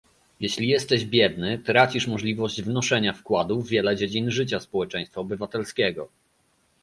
[0.39, 6.09] Jeżeli jesteś biedny, tracisz możliwość wnoszenia wkładu w wiele dziedzin życia społeczeństwa obywatelskiego